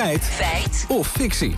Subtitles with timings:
[0.00, 0.24] Feit.
[0.24, 0.84] Feit.
[0.88, 1.54] Of fictie.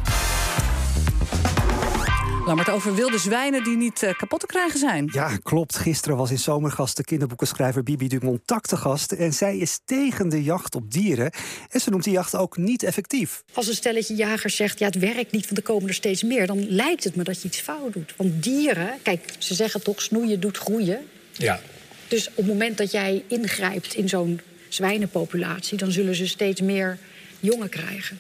[2.47, 5.09] Lammert over wilde zwijnen die niet uh, kapot te krijgen zijn.
[5.13, 5.77] Ja, klopt.
[5.77, 9.13] Gisteren was in Zomergast de kinderboekenschrijver Bibi Dumont te gast.
[9.13, 11.31] En zij is tegen de jacht op dieren.
[11.71, 13.43] En ze noemt die jacht ook niet effectief.
[13.53, 16.47] Als een stelletje jagers zegt, ja, het werkt niet, want er komen er steeds meer...
[16.47, 18.15] dan lijkt het me dat je iets fout doet.
[18.17, 21.07] Want dieren, kijk, ze zeggen toch, snoeien doet groeien.
[21.33, 21.61] Ja.
[22.09, 25.79] Dus op het moment dat jij ingrijpt in zo'n zwijnenpopulatie...
[25.79, 26.99] dan zullen ze steeds meer
[27.43, 28.19] jongen krijgen.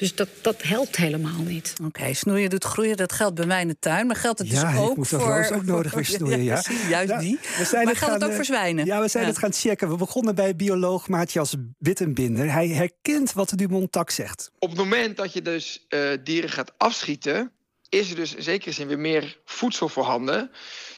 [0.00, 1.74] Dus dat, dat helpt helemaal niet.
[1.84, 4.06] Oké, snoeien doet groeien, dat geldt bij mij in de tuin.
[4.06, 5.50] Maar geldt het dus ja, ook moet voor...
[5.54, 6.60] ook nodig weer snoeien, ja.
[6.60, 7.38] Precies, juist ja, die.
[7.58, 8.84] We zijn maar geldt het ook eh, voor zwijnen?
[8.84, 9.88] Ja, we zijn het gaan checken.
[9.88, 12.52] We begonnen bij bioloog Maatjas Wittenbinder.
[12.52, 14.50] Hij herkent wat de Dumont-tak zegt.
[14.58, 17.52] Op het moment dat je dus uh, dieren gaat afschieten...
[17.88, 20.50] is er dus in zekere zin weer meer voedsel voorhanden.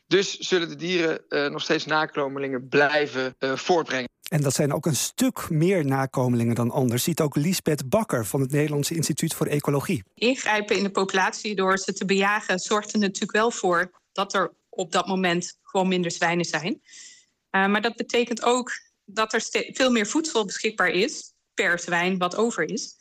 [0.06, 4.09] Dus zullen de dieren uh, nog steeds nakomelingen blijven uh, voortbrengen.
[4.32, 8.40] En dat zijn ook een stuk meer nakomelingen dan anders, ziet ook Liesbeth Bakker van
[8.40, 10.02] het Nederlandse Instituut voor Ecologie.
[10.15, 14.52] Ingrijpen in de populatie door ze te bejagen zorgt er natuurlijk wel voor dat er
[14.68, 16.73] op dat moment gewoon minder zwijnen zijn.
[16.73, 18.70] Uh, maar dat betekent ook
[19.04, 19.42] dat er
[19.73, 22.96] veel meer voedsel beschikbaar is per zwijn wat over is.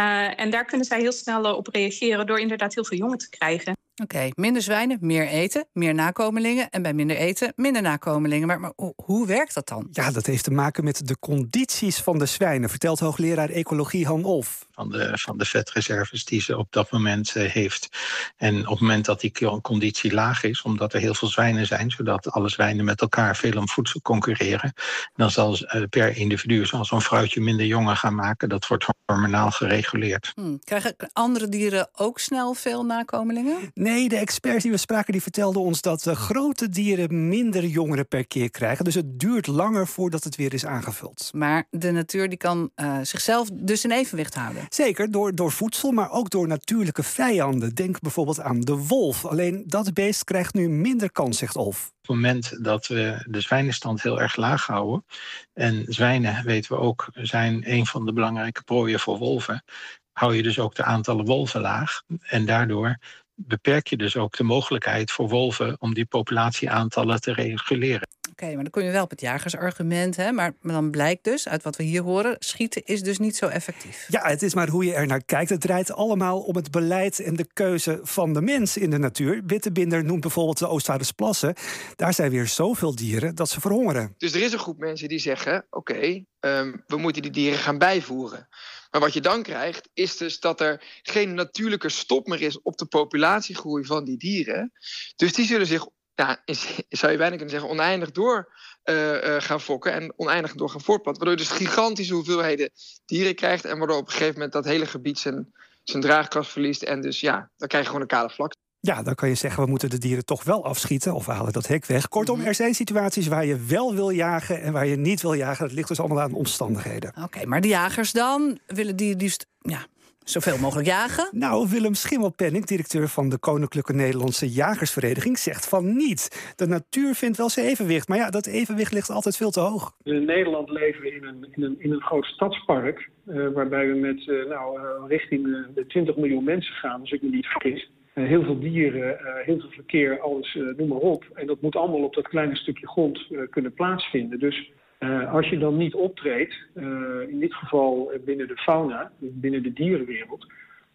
[0.00, 3.28] Uh, en daar kunnen zij heel snel op reageren door inderdaad heel veel jongen te
[3.28, 3.75] krijgen.
[4.02, 6.70] Oké, okay, minder zwijnen, meer eten, meer nakomelingen.
[6.70, 8.46] En bij minder eten, minder nakomelingen.
[8.46, 9.88] Maar, maar, hoe werkt dat dan?
[9.90, 14.24] Ja, dat heeft te maken met de condities van de zwijnen, vertelt hoogleraar ecologie Han
[14.24, 14.66] Olf.
[14.70, 17.88] Van de, van de vetreserves die ze op dat moment uh, heeft.
[18.36, 21.90] En op het moment dat die conditie laag is, omdat er heel veel zwijnen zijn,
[21.90, 24.72] zodat alle zwijnen met elkaar veel om voedsel concurreren,
[25.14, 28.48] dan zal uh, per individu, zoals zo'n vrouwtje, minder jongen gaan maken.
[28.48, 30.32] Dat wordt hormonaal gereguleerd.
[30.34, 30.58] Hmm.
[30.64, 33.70] Krijgen andere dieren ook snel veel nakomelingen?
[33.86, 38.08] Nee, de experts die we spraken die vertelden ons dat uh, grote dieren minder jongeren
[38.08, 38.84] per keer krijgen.
[38.84, 41.30] Dus het duurt langer voordat het weer is aangevuld.
[41.34, 44.64] Maar de natuur die kan uh, zichzelf dus in evenwicht houden.
[44.68, 47.74] Zeker, door, door voedsel, maar ook door natuurlijke vijanden.
[47.74, 49.24] Denk bijvoorbeeld aan de wolf.
[49.24, 51.86] Alleen dat beest krijgt nu minder kans, zegt Olf.
[51.86, 55.04] Op het moment dat we de zwijnenstand heel erg laag houden...
[55.52, 59.64] en zwijnen, weten we ook, zijn een van de belangrijke prooien voor wolven...
[60.12, 62.02] hou je dus ook de aantallen wolven laag.
[62.20, 62.98] En daardoor
[63.36, 65.76] beperk je dus ook de mogelijkheid voor wolven...
[65.78, 68.08] om die populatieaantallen te reguleren.
[68.30, 70.16] Oké, okay, maar dan kom je wel op het jagersargument.
[70.16, 70.32] Hè?
[70.32, 72.36] Maar, maar dan blijkt dus, uit wat we hier horen...
[72.38, 74.06] schieten is dus niet zo effectief.
[74.08, 75.50] Ja, het is maar hoe je er naar kijkt.
[75.50, 79.42] Het draait allemaal om het beleid en de keuze van de mens in de natuur.
[79.46, 81.54] Wittebinder noemt bijvoorbeeld de Oostvaardersplassen.
[81.96, 84.14] Daar zijn weer zoveel dieren dat ze verhongeren.
[84.18, 85.66] Dus er is een groep mensen die zeggen...
[85.70, 88.48] oké, okay, um, we moeten die dieren gaan bijvoeren.
[88.96, 92.62] Maar wat je dan krijgt, is dus dat er geen natuurlijke stop meer is...
[92.62, 94.72] op de populatiegroei van die dieren.
[95.16, 96.42] Dus die zullen zich ja,
[96.88, 98.52] zou je bijna kunnen zeggen, oneindig door
[98.84, 101.24] uh, uh, gaan fokken en oneindig door gaan voortplanten.
[101.24, 102.70] Waardoor je dus gigantische hoeveelheden
[103.04, 105.52] dieren krijgt en waardoor op een gegeven moment dat hele gebied zijn,
[105.84, 106.82] zijn draagkracht verliest.
[106.82, 108.54] En dus ja, dan krijg je gewoon een kale vlak.
[108.86, 111.52] Ja, dan kan je zeggen, we moeten de dieren toch wel afschieten of we halen
[111.52, 112.08] dat hek weg.
[112.08, 115.66] Kortom, er zijn situaties waar je wel wil jagen en waar je niet wil jagen.
[115.66, 117.10] Dat ligt dus allemaal aan omstandigheden.
[117.10, 119.86] Oké, okay, maar de jagers dan willen die liefst ja,
[120.24, 121.28] zoveel mogelijk jagen?
[121.32, 126.52] Nou, Willem Schimmelpenning, directeur van de Koninklijke Nederlandse Jagersvereniging, zegt van niet.
[126.56, 129.92] De natuur vindt wel zijn evenwicht, maar ja, dat evenwicht ligt altijd veel te hoog.
[130.02, 133.94] In Nederland leven we in een, in een, in een groot stadspark, uh, waarbij we
[133.94, 137.90] met uh, nou, uh, richting de 20 miljoen mensen gaan, als ik me niet vergis.
[138.20, 141.24] Heel veel dieren, heel veel verkeer, alles, noem maar op.
[141.34, 144.38] En dat moet allemaal op dat kleine stukje grond kunnen plaatsvinden.
[144.38, 144.70] Dus
[145.00, 146.84] uh, als je dan niet optreedt, uh,
[147.28, 150.46] in dit geval binnen de fauna, binnen de dierenwereld,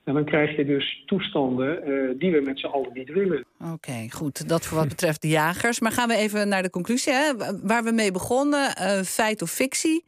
[0.04, 3.46] en dan krijg je dus toestanden uh, die we met z'n allen niet willen.
[3.60, 4.50] Oké, okay, goed.
[4.50, 5.80] Dat voor wat betreft de jagers.
[5.80, 7.14] Maar gaan we even naar de conclusie.
[7.14, 7.32] Hè?
[7.64, 8.72] Waar we mee begonnen,
[9.06, 10.04] feit of fictie?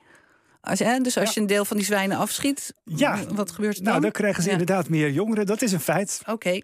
[0.61, 1.31] Als, hè, dus als ja.
[1.33, 3.19] je een deel van die zwijnen afschiet, ja.
[3.33, 3.91] wat gebeurt er dan?
[3.91, 4.57] Nou, dan krijgen ze ja.
[4.57, 5.45] inderdaad meer jongeren.
[5.45, 6.19] Dat is een feit.
[6.21, 6.61] Oké, okay.